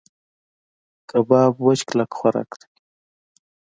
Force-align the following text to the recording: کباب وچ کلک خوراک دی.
کباب 1.09 1.53
وچ 1.65 1.79
کلک 1.87 2.11
خوراک 2.17 2.49
دی. 2.59 2.67